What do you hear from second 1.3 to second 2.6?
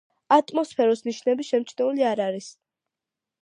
შემჩნეული არ არის.